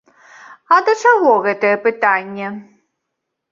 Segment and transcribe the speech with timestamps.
[0.77, 2.47] А да чаго гэтае пытанне?